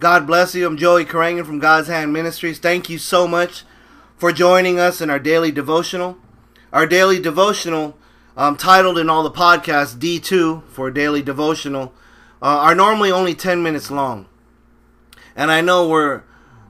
God 0.00 0.28
bless 0.28 0.54
you. 0.54 0.64
I'm 0.64 0.76
Joey 0.76 1.04
Karangan 1.04 1.44
from 1.44 1.58
God's 1.58 1.88
Hand 1.88 2.12
Ministries. 2.12 2.60
Thank 2.60 2.88
you 2.88 2.98
so 2.98 3.26
much 3.26 3.64
for 4.16 4.30
joining 4.30 4.78
us 4.78 5.00
in 5.00 5.10
our 5.10 5.18
daily 5.18 5.50
devotional. 5.50 6.18
Our 6.72 6.86
daily 6.86 7.18
devotional, 7.18 7.98
um, 8.36 8.56
titled 8.56 8.96
in 8.96 9.10
all 9.10 9.24
the 9.24 9.30
podcasts 9.32 9.98
D2 9.98 10.68
for 10.68 10.92
daily 10.92 11.20
devotional, 11.20 11.92
uh, 12.40 12.46
are 12.46 12.76
normally 12.76 13.10
only 13.10 13.34
10 13.34 13.60
minutes 13.60 13.90
long. 13.90 14.28
And 15.34 15.50
I 15.50 15.62
know 15.62 15.88
we're 15.88 16.22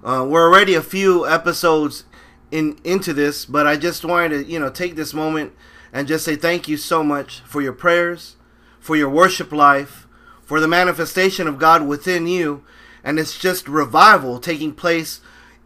uh, 0.02 0.24
we're 0.26 0.48
already 0.48 0.72
a 0.72 0.80
few 0.80 1.28
episodes 1.28 2.04
in 2.50 2.78
into 2.82 3.12
this, 3.12 3.44
but 3.44 3.66
I 3.66 3.76
just 3.76 4.06
wanted 4.06 4.30
to 4.30 4.50
you 4.50 4.58
know 4.58 4.70
take 4.70 4.96
this 4.96 5.12
moment 5.12 5.52
and 5.92 6.08
just 6.08 6.24
say 6.24 6.34
thank 6.34 6.66
you 6.66 6.78
so 6.78 7.04
much 7.04 7.40
for 7.40 7.60
your 7.60 7.74
prayers, 7.74 8.36
for 8.80 8.96
your 8.96 9.10
worship 9.10 9.52
life, 9.52 10.06
for 10.42 10.60
the 10.60 10.68
manifestation 10.68 11.46
of 11.46 11.58
God 11.58 11.86
within 11.86 12.26
you, 12.26 12.64
and 13.08 13.18
it's 13.18 13.38
just 13.38 13.66
revival 13.68 14.38
taking 14.38 14.74
place 14.74 15.22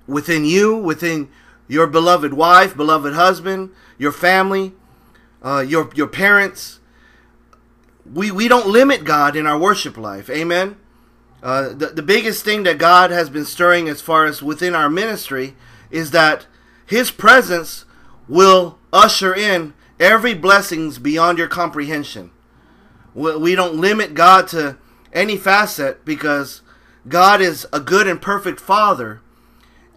within 0.07 0.45
you, 0.45 0.77
within 0.77 1.29
your 1.67 1.89
beloved 1.89 2.33
wife, 2.33 2.77
beloved 2.77 3.15
husband, 3.15 3.71
your 3.99 4.13
family, 4.13 4.75
uh, 5.43 5.59
your 5.59 5.91
your 5.93 6.07
parents. 6.07 6.79
We 8.07 8.31
we 8.31 8.47
don't 8.47 8.69
limit 8.69 9.03
God 9.03 9.35
in 9.35 9.49
our 9.49 9.59
worship 9.59 9.97
life. 9.97 10.31
Amen. 10.31 10.77
Uh, 11.43 11.71
the, 11.71 11.89
the 11.89 12.03
biggest 12.03 12.45
thing 12.45 12.63
that 12.63 12.79
God 12.79 13.11
has 13.11 13.29
been 13.29 13.45
stirring 13.45 13.89
as 13.89 14.01
far 14.01 14.25
as 14.25 14.41
within 14.41 14.77
our 14.77 14.89
ministry 14.89 15.57
is 15.91 16.13
that 16.13 16.47
His 16.87 17.11
presence 17.11 17.87
will 18.29 18.79
usher 18.93 19.35
in 19.35 19.75
every 19.99 20.35
blessings 20.35 21.01
beyond 21.01 21.39
your 21.39 21.49
comprehension. 21.49 22.31
We, 23.15 23.37
we 23.37 23.55
don't 23.57 23.75
limit 23.75 24.15
God 24.15 24.47
to 24.49 24.79
any 25.13 25.37
facet 25.37 26.05
because 26.05 26.63
God 27.09 27.41
is 27.41 27.67
a 27.73 27.81
good 27.81 28.07
and 28.07 28.21
perfect 28.21 28.61
Father, 28.61 29.21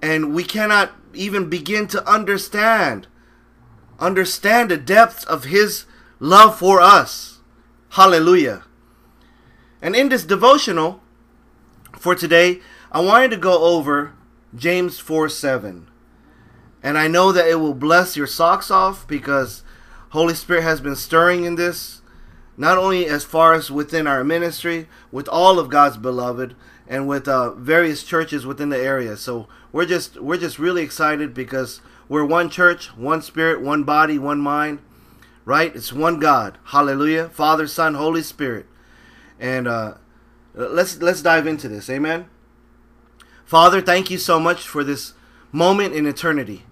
and 0.02 0.34
we 0.34 0.44
cannot 0.44 0.92
even 1.14 1.50
begin 1.50 1.88
to 1.88 2.08
understand 2.10 3.08
understand 4.00 4.72
the 4.72 4.78
depths 4.78 5.24
of 5.24 5.46
His 5.46 5.86
love 6.20 6.58
for 6.58 6.82
us. 6.82 7.40
Hallelujah. 7.90 8.64
And 9.82 9.96
in 9.96 10.10
this 10.10 10.26
devotional, 10.26 11.02
for 11.98 12.16
today, 12.16 12.60
I 12.92 13.00
wanted 13.02 13.32
to 13.32 13.38
go 13.38 13.64
over 13.64 14.14
James 14.56 15.00
4 15.00 15.30
7. 15.30 15.88
And 16.84 16.98
I 16.98 17.08
know 17.08 17.32
that 17.32 17.48
it 17.48 17.56
will 17.56 17.74
bless 17.74 18.16
your 18.16 18.28
socks 18.28 18.70
off 18.70 19.08
because 19.08 19.64
Holy 20.10 20.36
Spirit 20.36 20.64
has 20.64 20.82
been 20.82 20.96
stirring 20.96 21.44
in 21.44 21.56
this, 21.56 22.02
not 22.58 22.78
only 22.78 23.08
as 23.08 23.24
far 23.24 23.54
as 23.54 23.72
within 23.72 24.08
our 24.08 24.24
ministry, 24.24 24.88
with 25.12 25.28
all 25.28 25.58
of 25.58 25.70
God's 25.70 25.98
beloved, 25.98 26.56
and 26.88 27.08
with 27.08 27.28
uh, 27.28 27.52
various 27.52 28.04
churches 28.04 28.46
within 28.46 28.70
the 28.70 28.78
area. 28.78 29.18
So 29.18 29.48
we're 29.72 29.86
just 29.86 30.22
we're 30.22 30.38
just 30.38 30.60
really 30.60 30.84
excited 30.84 31.34
because 31.34 31.82
we're 32.08 32.26
one 32.26 32.50
church, 32.50 32.96
one 32.96 33.22
spirit, 33.22 33.62
one 33.62 33.84
body, 33.84 34.20
one 34.20 34.40
mind. 34.40 34.80
Right? 35.44 35.76
It's 35.76 35.94
one 35.94 36.20
God. 36.20 36.58
Hallelujah. 36.66 37.30
Father, 37.30 37.68
Son, 37.68 37.94
Holy 37.94 38.24
Spirit. 38.24 38.66
And 39.40 39.68
uh, 39.68 39.96
let's 40.54 41.00
let's 41.02 41.22
dive 41.22 41.46
into 41.46 41.68
this. 41.68 41.90
Amen. 41.90 42.28
Father, 43.46 43.80
thank 43.80 44.10
you 44.10 44.18
so 44.18 44.40
much 44.40 44.68
for 44.68 44.84
this 44.84 45.14
moment 45.52 45.94
in 45.94 46.08
eternity 46.08 46.64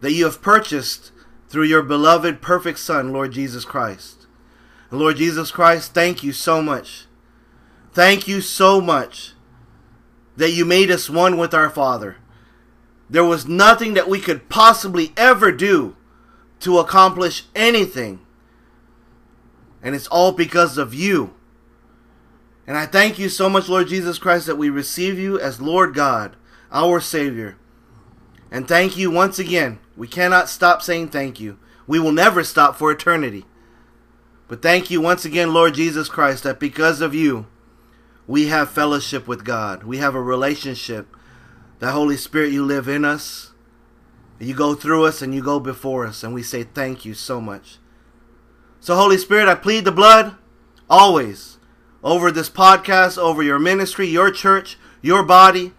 that 0.00 0.12
you 0.12 0.24
have 0.24 0.40
purchased 0.40 1.10
through 1.48 1.64
your 1.64 1.82
beloved 1.82 2.40
perfect 2.40 2.78
son, 2.78 3.12
Lord 3.12 3.32
Jesus 3.32 3.64
Christ. 3.64 4.26
Lord 4.92 5.16
Jesus 5.16 5.50
Christ, 5.50 5.92
thank 5.92 6.22
you 6.22 6.32
so 6.32 6.62
much. 6.62 7.06
Thank 7.92 8.28
you 8.28 8.40
so 8.40 8.80
much 8.80 9.34
that 10.40 10.52
you 10.52 10.64
made 10.64 10.90
us 10.90 11.10
one 11.10 11.36
with 11.36 11.52
our 11.52 11.68
Father. 11.68 12.16
There 13.10 13.24
was 13.24 13.46
nothing 13.46 13.92
that 13.92 14.08
we 14.08 14.20
could 14.20 14.48
possibly 14.48 15.12
ever 15.14 15.52
do 15.52 15.96
to 16.60 16.78
accomplish 16.78 17.44
anything. 17.54 18.20
And 19.82 19.94
it's 19.94 20.06
all 20.06 20.32
because 20.32 20.78
of 20.78 20.94
you. 20.94 21.34
And 22.66 22.78
I 22.78 22.86
thank 22.86 23.18
you 23.18 23.28
so 23.28 23.50
much, 23.50 23.68
Lord 23.68 23.88
Jesus 23.88 24.18
Christ, 24.18 24.46
that 24.46 24.56
we 24.56 24.70
receive 24.70 25.18
you 25.18 25.38
as 25.38 25.60
Lord 25.60 25.92
God, 25.92 26.36
our 26.72 27.00
Savior. 27.00 27.58
And 28.50 28.66
thank 28.66 28.96
you 28.96 29.10
once 29.10 29.38
again. 29.38 29.78
We 29.94 30.08
cannot 30.08 30.48
stop 30.48 30.80
saying 30.80 31.08
thank 31.08 31.38
you. 31.38 31.58
We 31.86 31.98
will 31.98 32.12
never 32.12 32.42
stop 32.44 32.76
for 32.76 32.90
eternity. 32.90 33.44
But 34.48 34.62
thank 34.62 34.90
you 34.90 35.02
once 35.02 35.26
again, 35.26 35.52
Lord 35.52 35.74
Jesus 35.74 36.08
Christ, 36.08 36.44
that 36.44 36.58
because 36.58 37.02
of 37.02 37.14
you, 37.14 37.46
we 38.30 38.46
have 38.46 38.70
fellowship 38.70 39.26
with 39.26 39.44
God. 39.44 39.82
We 39.82 39.96
have 39.96 40.14
a 40.14 40.22
relationship. 40.22 41.08
That 41.80 41.90
Holy 41.90 42.16
Spirit, 42.16 42.52
you 42.52 42.64
live 42.64 42.86
in 42.86 43.04
us. 43.04 43.50
You 44.38 44.54
go 44.54 44.74
through 44.74 45.04
us 45.06 45.20
and 45.20 45.34
you 45.34 45.42
go 45.42 45.58
before 45.58 46.06
us. 46.06 46.22
And 46.22 46.32
we 46.32 46.44
say 46.44 46.62
thank 46.62 47.04
you 47.04 47.12
so 47.12 47.40
much. 47.40 47.78
So, 48.78 48.94
Holy 48.94 49.18
Spirit, 49.18 49.48
I 49.48 49.56
plead 49.56 49.84
the 49.84 49.90
blood 49.90 50.36
always 50.88 51.58
over 52.04 52.30
this 52.30 52.48
podcast, 52.48 53.18
over 53.18 53.42
your 53.42 53.58
ministry, 53.58 54.06
your 54.06 54.30
church, 54.30 54.78
your 55.02 55.24
body, 55.24 55.72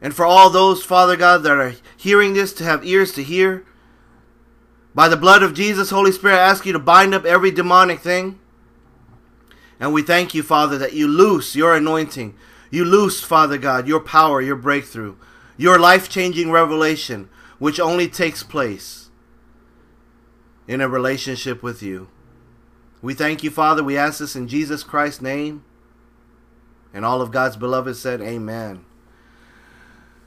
and 0.00 0.14
for 0.14 0.24
all 0.24 0.48
those, 0.48 0.82
Father 0.82 1.14
God, 1.14 1.42
that 1.42 1.58
are 1.58 1.74
hearing 1.94 2.32
this 2.32 2.54
to 2.54 2.64
have 2.64 2.86
ears 2.86 3.12
to 3.12 3.22
hear. 3.22 3.66
By 4.94 5.08
the 5.08 5.16
blood 5.18 5.42
of 5.42 5.52
Jesus, 5.52 5.90
Holy 5.90 6.10
Spirit, 6.10 6.36
I 6.36 6.48
ask 6.48 6.64
you 6.64 6.72
to 6.72 6.78
bind 6.78 7.14
up 7.14 7.26
every 7.26 7.50
demonic 7.50 8.00
thing. 8.00 8.38
And 9.78 9.92
we 9.92 10.02
thank 10.02 10.34
you, 10.34 10.42
Father, 10.42 10.78
that 10.78 10.94
you 10.94 11.06
loose 11.06 11.54
your 11.54 11.74
anointing. 11.74 12.34
You 12.70 12.84
loose, 12.84 13.22
Father 13.22 13.58
God, 13.58 13.86
your 13.86 14.00
power, 14.00 14.40
your 14.40 14.56
breakthrough, 14.56 15.16
your 15.56 15.78
life 15.78 16.08
changing 16.08 16.50
revelation, 16.50 17.28
which 17.58 17.78
only 17.78 18.08
takes 18.08 18.42
place 18.42 19.10
in 20.66 20.80
a 20.80 20.88
relationship 20.88 21.62
with 21.62 21.82
you. 21.82 22.08
We 23.02 23.14
thank 23.14 23.44
you, 23.44 23.50
Father. 23.50 23.84
We 23.84 23.96
ask 23.96 24.18
this 24.18 24.34
in 24.34 24.48
Jesus 24.48 24.82
Christ's 24.82 25.22
name. 25.22 25.64
And 26.92 27.04
all 27.04 27.20
of 27.20 27.30
God's 27.30 27.56
beloved 27.56 27.96
said, 27.96 28.20
Amen. 28.20 28.84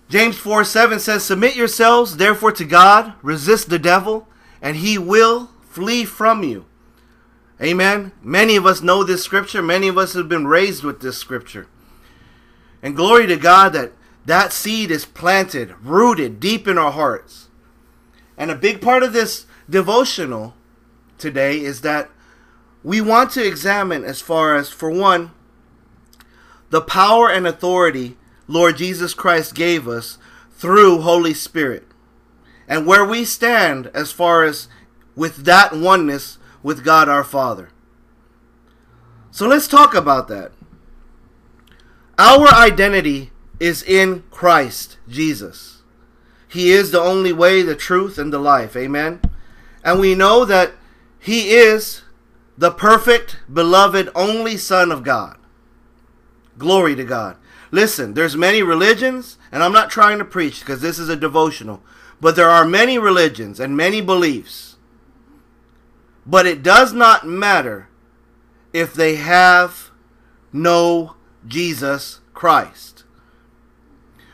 James 0.07 0.37
4 0.37 0.63
7 0.63 0.99
says, 0.99 1.23
Submit 1.23 1.55
yourselves 1.55 2.17
therefore 2.17 2.51
to 2.53 2.65
God, 2.65 3.13
resist 3.21 3.69
the 3.69 3.79
devil, 3.79 4.27
and 4.61 4.77
he 4.77 4.97
will 4.97 5.49
flee 5.61 6.05
from 6.05 6.43
you. 6.43 6.65
Amen. 7.61 8.13
Many 8.23 8.55
of 8.55 8.65
us 8.65 8.81
know 8.81 9.03
this 9.03 9.23
scripture. 9.23 9.61
Many 9.61 9.87
of 9.87 9.97
us 9.97 10.13
have 10.13 10.29
been 10.29 10.47
raised 10.47 10.83
with 10.83 11.01
this 11.01 11.17
scripture. 11.17 11.67
And 12.81 12.95
glory 12.95 13.27
to 13.27 13.35
God 13.35 13.73
that 13.73 13.91
that 14.25 14.53
seed 14.53 14.91
is 14.91 15.05
planted, 15.05 15.73
rooted 15.83 16.39
deep 16.39 16.67
in 16.67 16.77
our 16.77 16.91
hearts. 16.91 17.49
And 18.37 18.49
a 18.49 18.55
big 18.55 18.81
part 18.81 19.03
of 19.03 19.11
this 19.11 19.45
devotional 19.69 20.53
today 21.17 21.59
is 21.59 21.81
that 21.81 22.09
we 22.83 23.01
want 23.01 23.31
to 23.31 23.45
examine 23.45 24.05
as 24.05 24.21
far 24.21 24.55
as, 24.55 24.69
for 24.69 24.89
one, 24.89 25.31
the 26.69 26.81
power 26.81 27.29
and 27.29 27.45
authority 27.45 28.17
Lord 28.47 28.77
Jesus 28.77 29.13
Christ 29.13 29.53
gave 29.53 29.87
us 29.87 30.17
through 30.51 31.01
Holy 31.01 31.33
Spirit. 31.33 31.85
And 32.67 32.85
where 32.85 33.05
we 33.05 33.25
stand 33.25 33.91
as 33.93 34.11
far 34.11 34.43
as 34.43 34.67
with 35.15 35.45
that 35.45 35.73
oneness 35.73 36.38
with 36.63 36.83
God 36.83 37.07
our 37.09 37.23
Father. 37.23 37.69
So 39.31 39.47
let's 39.47 39.67
talk 39.67 39.93
about 39.93 40.27
that. 40.27 40.51
Our 42.17 42.47
identity 42.53 43.31
is 43.59 43.83
in 43.83 44.23
Christ 44.31 44.97
Jesus. 45.07 45.83
He 46.47 46.71
is 46.71 46.91
the 46.91 46.99
only 46.99 47.31
way, 47.31 47.61
the 47.61 47.75
truth, 47.75 48.17
and 48.17 48.33
the 48.33 48.39
life. 48.39 48.75
Amen. 48.75 49.21
And 49.83 49.99
we 49.99 50.15
know 50.15 50.45
that 50.45 50.73
He 51.19 51.51
is 51.51 52.01
the 52.57 52.71
perfect, 52.71 53.37
beloved, 53.51 54.09
only 54.15 54.57
Son 54.57 54.91
of 54.91 55.03
God. 55.03 55.37
Glory 56.57 56.95
to 56.95 57.05
God. 57.05 57.37
Listen, 57.71 58.15
there's 58.15 58.35
many 58.35 58.63
religions, 58.63 59.37
and 59.51 59.63
I'm 59.63 59.71
not 59.71 59.91
trying 59.91 60.17
to 60.17 60.25
preach 60.25 60.59
because 60.59 60.81
this 60.81 60.99
is 60.99 61.07
a 61.07 61.15
devotional, 61.15 61.81
but 62.19 62.35
there 62.35 62.49
are 62.49 62.65
many 62.65 62.97
religions 62.97 63.59
and 63.59 63.77
many 63.77 64.01
beliefs. 64.01 64.68
But 66.29 66.45
it 66.45 66.61
does 66.61 66.93
not 66.93 67.27
matter 67.27 67.87
if 68.71 68.93
they 68.93 69.15
have 69.15 69.89
no 70.53 71.15
Jesus 71.47 72.19
Christ. 72.35 73.03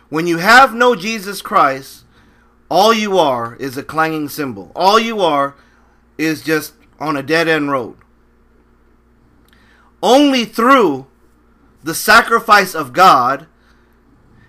When 0.09 0.27
you 0.27 0.39
have 0.39 0.73
no 0.73 0.95
Jesus 0.95 1.41
Christ, 1.41 2.03
all 2.69 2.93
you 2.93 3.17
are 3.17 3.55
is 3.55 3.77
a 3.77 3.83
clanging 3.83 4.27
cymbal. 4.27 4.73
All 4.75 4.99
you 4.99 5.21
are 5.21 5.55
is 6.17 6.43
just 6.43 6.73
on 6.99 7.15
a 7.15 7.23
dead 7.23 7.47
end 7.47 7.71
road. 7.71 7.95
Only 10.03 10.43
through 10.43 11.07
the 11.81 11.95
sacrifice 11.95 12.75
of 12.75 12.91
God, 12.91 13.47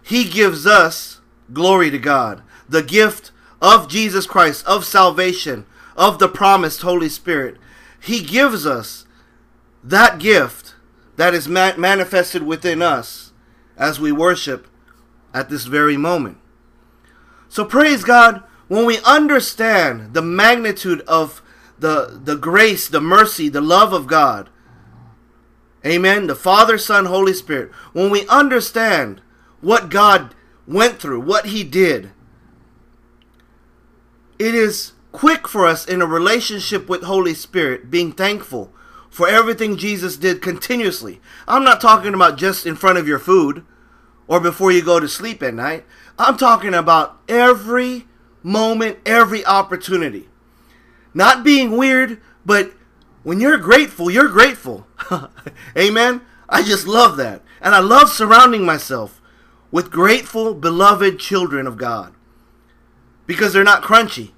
He 0.02 0.25
gives 0.25 0.66
us 0.66 1.20
glory 1.52 1.90
to 1.92 1.99
God, 1.99 2.42
the 2.69 2.82
gift 2.82 3.31
of 3.62 3.88
Jesus 3.88 4.26
Christ, 4.26 4.66
of 4.66 4.84
salvation, 4.84 5.64
of 5.96 6.19
the 6.19 6.28
promised 6.28 6.82
Holy 6.82 7.08
Spirit. 7.08 7.56
He 8.00 8.22
gives 8.22 8.66
us 8.66 9.06
that 9.82 10.19
gift 10.19 10.75
that 11.16 11.34
is 11.34 11.48
ma- 11.48 11.76
manifested 11.76 12.43
within 12.43 12.82
us 12.82 13.32
as 13.76 13.98
we 13.98 14.12
worship 14.12 14.69
at 15.32 15.48
this 15.48 15.64
very 15.64 15.96
moment. 15.96 16.38
So 17.48 17.64
praise 17.64 18.04
God 18.04 18.43
when 18.69 18.84
we 18.84 18.98
understand 19.00 20.14
the 20.14 20.22
magnitude 20.22 21.00
of 21.02 21.43
the, 21.78 22.20
the 22.22 22.37
grace, 22.37 22.88
the 22.88 23.00
mercy, 23.00 23.49
the 23.49 23.60
love 23.60 23.92
of 23.92 24.06
God. 24.06 24.49
Amen. 25.84 26.26
The 26.26 26.34
Father, 26.34 26.78
Son, 26.78 27.04
Holy 27.04 27.32
Spirit. 27.32 27.70
When 27.92 28.10
we 28.10 28.26
understand 28.26 29.20
what 29.60 29.88
God 29.88 30.34
went 30.66 30.99
through, 30.99 31.20
what 31.20 31.46
He 31.46 31.62
did, 31.62 32.10
it 34.38 34.54
is 34.54 34.92
quick 35.16 35.48
for 35.48 35.64
us 35.64 35.86
in 35.86 36.02
a 36.02 36.06
relationship 36.06 36.90
with 36.90 37.02
Holy 37.02 37.32
Spirit 37.32 37.90
being 37.90 38.12
thankful 38.12 38.70
for 39.08 39.26
everything 39.26 39.78
Jesus 39.78 40.18
did 40.18 40.42
continuously. 40.42 41.22
I'm 41.48 41.64
not 41.64 41.80
talking 41.80 42.12
about 42.12 42.36
just 42.36 42.66
in 42.66 42.76
front 42.76 42.98
of 42.98 43.08
your 43.08 43.18
food 43.18 43.64
or 44.28 44.40
before 44.40 44.70
you 44.70 44.84
go 44.84 45.00
to 45.00 45.08
sleep 45.08 45.42
at 45.42 45.54
night. 45.54 45.86
I'm 46.18 46.36
talking 46.36 46.74
about 46.74 47.18
every 47.30 48.04
moment, 48.42 48.98
every 49.06 49.42
opportunity. 49.46 50.28
Not 51.14 51.42
being 51.42 51.78
weird, 51.78 52.20
but 52.44 52.74
when 53.22 53.40
you're 53.40 53.56
grateful, 53.56 54.10
you're 54.10 54.28
grateful. 54.28 54.86
Amen. 55.78 56.20
I 56.46 56.62
just 56.62 56.86
love 56.86 57.16
that. 57.16 57.40
And 57.62 57.74
I 57.74 57.78
love 57.78 58.10
surrounding 58.10 58.66
myself 58.66 59.22
with 59.70 59.90
grateful, 59.90 60.52
beloved 60.52 61.18
children 61.18 61.66
of 61.66 61.78
God 61.78 62.12
because 63.26 63.54
they're 63.54 63.64
not 63.64 63.82
crunchy. 63.82 64.32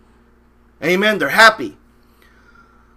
Amen. 0.82 1.18
They're 1.18 1.30
happy. 1.30 1.76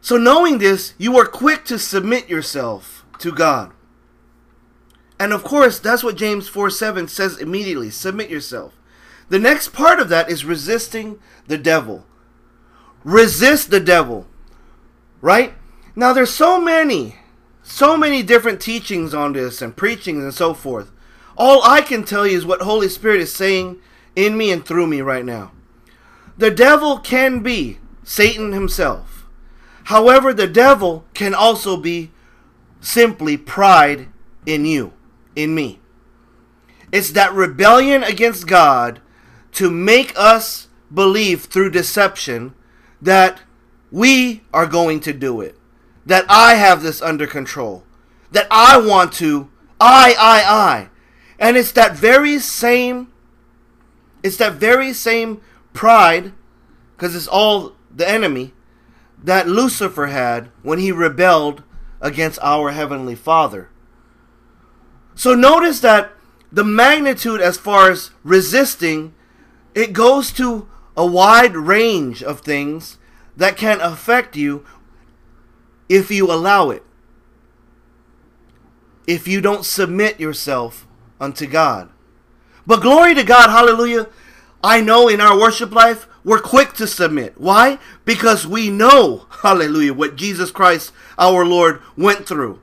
So, 0.01 0.17
knowing 0.17 0.57
this, 0.57 0.93
you 0.97 1.17
are 1.17 1.25
quick 1.25 1.65
to 1.65 1.77
submit 1.77 2.29
yourself 2.29 3.05
to 3.19 3.31
God. 3.31 3.71
And 5.19 5.33
of 5.33 5.43
course, 5.43 5.77
that's 5.77 6.03
what 6.03 6.17
James 6.17 6.47
4 6.47 6.71
7 6.71 7.07
says 7.07 7.37
immediately 7.37 7.91
submit 7.91 8.29
yourself. 8.29 8.73
The 9.29 9.39
next 9.39 9.69
part 9.69 9.99
of 9.99 10.09
that 10.09 10.29
is 10.29 10.43
resisting 10.43 11.19
the 11.47 11.57
devil. 11.57 12.05
Resist 13.03 13.69
the 13.69 13.79
devil. 13.79 14.27
Right? 15.21 15.53
Now, 15.95 16.11
there's 16.11 16.33
so 16.33 16.59
many, 16.59 17.17
so 17.61 17.95
many 17.95 18.23
different 18.23 18.59
teachings 18.59 19.13
on 19.13 19.33
this 19.33 19.61
and 19.61 19.77
preachings 19.77 20.23
and 20.23 20.33
so 20.33 20.55
forth. 20.55 20.91
All 21.37 21.61
I 21.63 21.81
can 21.81 22.03
tell 22.03 22.25
you 22.25 22.37
is 22.37 22.45
what 22.45 22.61
Holy 22.61 22.89
Spirit 22.89 23.21
is 23.21 23.33
saying 23.33 23.79
in 24.15 24.35
me 24.35 24.51
and 24.51 24.65
through 24.65 24.87
me 24.87 25.01
right 25.01 25.23
now. 25.23 25.51
The 26.37 26.51
devil 26.51 26.97
can 26.97 27.39
be 27.39 27.79
Satan 28.03 28.51
himself. 28.53 29.27
However, 29.85 30.33
the 30.33 30.47
devil 30.47 31.05
can 31.13 31.33
also 31.33 31.77
be 31.77 32.11
simply 32.79 33.37
pride 33.37 34.07
in 34.45 34.65
you, 34.65 34.93
in 35.35 35.53
me. 35.53 35.79
It's 36.91 37.11
that 37.11 37.33
rebellion 37.33 38.03
against 38.03 38.47
God 38.47 39.01
to 39.53 39.69
make 39.69 40.13
us 40.17 40.67
believe 40.93 41.43
through 41.43 41.71
deception 41.71 42.53
that 43.01 43.41
we 43.91 44.43
are 44.53 44.65
going 44.65 44.99
to 45.01 45.13
do 45.13 45.41
it, 45.41 45.55
that 46.05 46.25
I 46.29 46.55
have 46.55 46.81
this 46.81 47.01
under 47.01 47.27
control, 47.27 47.83
that 48.31 48.47
I 48.49 48.77
want 48.77 49.13
to, 49.13 49.49
I, 49.79 50.15
I, 50.17 50.43
I. 50.43 50.89
And 51.39 51.57
it's 51.57 51.71
that 51.73 51.95
very 51.95 52.39
same, 52.39 53.11
it's 54.23 54.37
that 54.37 54.53
very 54.53 54.93
same 54.93 55.41
pride, 55.73 56.33
because 56.95 57.15
it's 57.15 57.27
all 57.27 57.75
the 57.93 58.07
enemy, 58.07 58.53
that 59.23 59.47
Lucifer 59.47 60.07
had 60.07 60.49
when 60.63 60.79
he 60.79 60.91
rebelled 60.91 61.63
against 62.01 62.39
our 62.41 62.71
Heavenly 62.71 63.15
Father. 63.15 63.69
So 65.13 65.35
notice 65.35 65.79
that 65.81 66.11
the 66.51 66.63
magnitude 66.63 67.41
as 67.41 67.57
far 67.57 67.91
as 67.91 68.11
resisting, 68.23 69.13
it 69.75 69.93
goes 69.93 70.31
to 70.33 70.67
a 70.97 71.05
wide 71.05 71.55
range 71.55 72.21
of 72.23 72.41
things 72.41 72.97
that 73.37 73.57
can 73.57 73.79
affect 73.79 74.35
you 74.35 74.65
if 75.87 76.11
you 76.11 76.31
allow 76.31 76.69
it. 76.69 76.83
If 79.07 79.27
you 79.27 79.41
don't 79.41 79.65
submit 79.65 80.19
yourself 80.19 80.87
unto 81.19 81.45
God. 81.45 81.89
But 82.65 82.81
glory 82.81 83.15
to 83.15 83.23
God, 83.23 83.49
hallelujah. 83.49 84.07
I 84.63 84.81
know 84.81 85.07
in 85.07 85.21
our 85.21 85.37
worship 85.39 85.71
life, 85.71 86.07
we're 86.23 86.39
quick 86.39 86.73
to 86.73 86.87
submit. 86.87 87.39
Why? 87.39 87.79
Because 88.05 88.45
we 88.45 88.69
know, 88.69 89.25
hallelujah, 89.41 89.93
what 89.93 90.15
Jesus 90.15 90.51
Christ, 90.51 90.91
our 91.17 91.45
Lord, 91.45 91.81
went 91.97 92.27
through. 92.27 92.61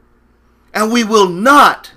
And 0.73 0.93
we 0.93 1.03
will 1.03 1.29
not 1.29 1.93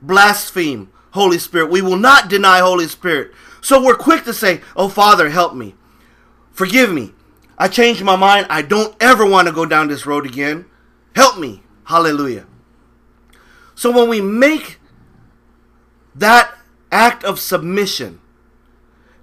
blaspheme 0.00 0.90
Holy 1.12 1.38
Spirit. 1.38 1.70
We 1.70 1.82
will 1.82 1.96
not 1.96 2.28
deny 2.28 2.60
Holy 2.60 2.88
Spirit. 2.88 3.32
So 3.60 3.82
we're 3.82 3.96
quick 3.96 4.24
to 4.24 4.32
say, 4.32 4.60
Oh, 4.74 4.88
Father, 4.88 5.30
help 5.30 5.54
me. 5.54 5.74
Forgive 6.52 6.92
me. 6.92 7.12
I 7.58 7.68
changed 7.68 8.02
my 8.02 8.16
mind. 8.16 8.46
I 8.48 8.62
don't 8.62 8.96
ever 9.00 9.24
want 9.26 9.48
to 9.48 9.54
go 9.54 9.66
down 9.66 9.88
this 9.88 10.06
road 10.06 10.26
again. 10.26 10.64
Help 11.14 11.38
me. 11.38 11.62
Hallelujah. 11.84 12.46
So 13.74 13.90
when 13.90 14.08
we 14.08 14.20
make 14.20 14.80
that 16.14 16.56
act 16.90 17.24
of 17.24 17.38
submission, 17.38 18.20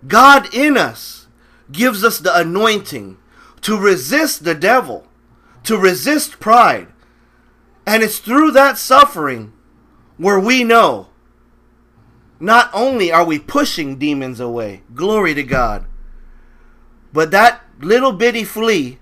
God 0.07 0.53
in 0.53 0.77
us 0.77 1.27
gives 1.71 2.03
us 2.03 2.19
the 2.19 2.35
anointing 2.35 3.17
to 3.61 3.77
resist 3.77 4.43
the 4.43 4.55
devil, 4.55 5.07
to 5.63 5.77
resist 5.77 6.39
pride. 6.39 6.87
And 7.85 8.03
it's 8.03 8.19
through 8.19 8.51
that 8.51 8.77
suffering 8.77 9.53
where 10.17 10.39
we 10.39 10.63
know 10.63 11.07
not 12.39 12.69
only 12.73 13.11
are 13.11 13.25
we 13.25 13.39
pushing 13.39 13.97
demons 13.97 14.39
away, 14.39 14.83
glory 14.95 15.33
to 15.33 15.43
God, 15.43 15.85
but 17.11 17.31
that 17.31 17.61
little 17.79 18.13
bitty 18.13 18.43
flea 18.43 18.99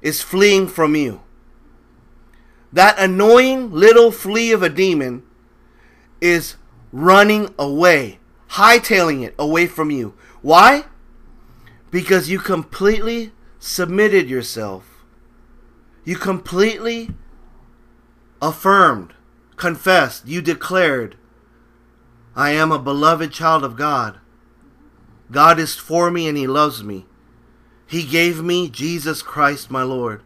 is 0.00 0.22
fleeing 0.22 0.68
from 0.68 0.94
you. 0.94 1.22
That 2.72 2.98
annoying 2.98 3.70
little 3.72 4.10
flea 4.10 4.52
of 4.52 4.62
a 4.62 4.68
demon 4.68 5.22
is 6.20 6.56
running 6.92 7.54
away, 7.58 8.18
hightailing 8.50 9.24
it 9.24 9.34
away 9.38 9.66
from 9.66 9.90
you. 9.90 10.14
Why? 10.42 10.84
Because 11.90 12.28
you 12.28 12.38
completely 12.38 13.32
submitted 13.58 14.28
yourself. 14.28 15.04
You 16.04 16.16
completely 16.16 17.10
affirmed, 18.40 19.14
confessed, 19.56 20.26
you 20.26 20.40
declared, 20.40 21.16
I 22.34 22.50
am 22.50 22.70
a 22.70 22.78
beloved 22.78 23.32
child 23.32 23.64
of 23.64 23.76
God. 23.76 24.18
God 25.30 25.58
is 25.58 25.74
for 25.74 26.10
me 26.10 26.28
and 26.28 26.36
He 26.36 26.46
loves 26.46 26.84
me. 26.84 27.06
He 27.86 28.04
gave 28.04 28.42
me 28.42 28.68
Jesus 28.68 29.22
Christ, 29.22 29.70
my 29.70 29.82
Lord. 29.82 30.22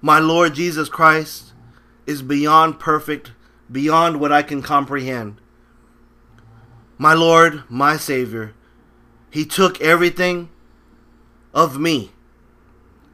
My 0.00 0.18
Lord 0.18 0.54
Jesus 0.54 0.88
Christ 0.88 1.52
is 2.06 2.22
beyond 2.22 2.80
perfect, 2.80 3.32
beyond 3.70 4.18
what 4.18 4.32
I 4.32 4.42
can 4.42 4.62
comprehend. 4.62 5.40
My 7.00 7.14
Lord, 7.14 7.62
my 7.70 7.96
Savior, 7.96 8.52
He 9.30 9.46
took 9.46 9.80
everything 9.80 10.50
of 11.54 11.78
me, 11.78 12.12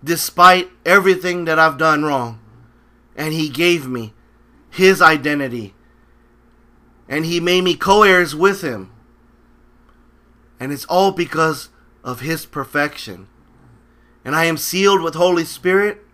despite 0.02 0.70
everything 0.84 1.44
that 1.44 1.60
I've 1.60 1.78
done 1.78 2.02
wrong, 2.02 2.40
and 3.14 3.32
He 3.32 3.48
gave 3.48 3.86
me 3.86 4.12
His 4.70 5.00
identity, 5.00 5.72
and 7.08 7.24
He 7.24 7.38
made 7.38 7.62
me 7.62 7.76
co 7.76 8.02
heirs 8.02 8.34
with 8.34 8.62
Him. 8.62 8.90
And 10.58 10.72
it's 10.72 10.86
all 10.86 11.12
because 11.12 11.68
of 12.02 12.18
His 12.18 12.44
perfection 12.44 13.28
and 14.26 14.34
I 14.34 14.46
am 14.46 14.56
sealed 14.56 15.02
with 15.02 15.14
Holy 15.14 15.44
Spirit. 15.44 16.04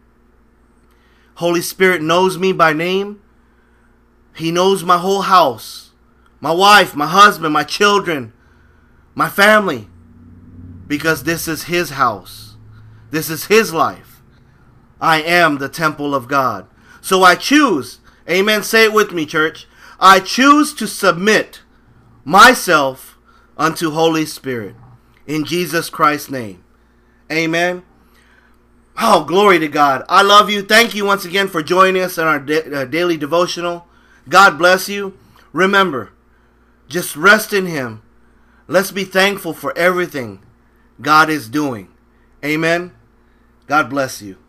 Holy 1.36 1.62
Spirit 1.62 2.02
knows 2.02 2.36
me 2.36 2.52
by 2.52 2.74
name. 2.74 3.22
He 4.36 4.52
knows 4.52 4.84
my 4.84 4.98
whole 4.98 5.22
house, 5.22 5.91
my 6.42 6.50
wife, 6.50 6.96
my 6.96 7.06
husband, 7.06 7.54
my 7.54 7.62
children, 7.62 8.32
my 9.14 9.28
family, 9.28 9.88
because 10.88 11.22
this 11.22 11.46
is 11.46 11.64
His 11.64 11.90
house. 11.90 12.56
This 13.12 13.30
is 13.30 13.46
His 13.46 13.72
life. 13.72 14.20
I 15.00 15.22
am 15.22 15.58
the 15.58 15.68
temple 15.68 16.16
of 16.16 16.26
God. 16.26 16.66
So 17.00 17.22
I 17.22 17.36
choose, 17.36 18.00
amen, 18.28 18.64
say 18.64 18.86
it 18.86 18.92
with 18.92 19.12
me, 19.12 19.24
church. 19.24 19.68
I 20.00 20.18
choose 20.18 20.74
to 20.74 20.88
submit 20.88 21.62
myself 22.24 23.16
unto 23.56 23.92
Holy 23.92 24.26
Spirit 24.26 24.74
in 25.28 25.44
Jesus 25.44 25.90
Christ's 25.90 26.30
name. 26.30 26.64
Amen. 27.30 27.84
Oh, 29.00 29.24
glory 29.24 29.60
to 29.60 29.68
God. 29.68 30.04
I 30.08 30.22
love 30.22 30.50
you. 30.50 30.62
Thank 30.62 30.92
you 30.92 31.04
once 31.04 31.24
again 31.24 31.46
for 31.46 31.62
joining 31.62 32.02
us 32.02 32.18
in 32.18 32.24
our 32.24 32.40
da- 32.40 32.72
uh, 32.72 32.84
daily 32.84 33.16
devotional. 33.16 33.86
God 34.28 34.58
bless 34.58 34.88
you. 34.88 35.16
Remember, 35.52 36.10
just 36.88 37.16
rest 37.16 37.52
in 37.52 37.66
Him. 37.66 38.02
Let's 38.66 38.90
be 38.90 39.04
thankful 39.04 39.54
for 39.54 39.76
everything 39.76 40.42
God 41.00 41.30
is 41.30 41.48
doing. 41.48 41.88
Amen. 42.44 42.92
God 43.66 43.88
bless 43.90 44.22
you. 44.22 44.41